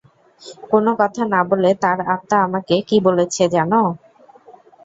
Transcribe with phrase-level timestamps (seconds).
[0.71, 3.71] কোন কথা না বলে তার আত্মা আমাকে কি বলেছে জান?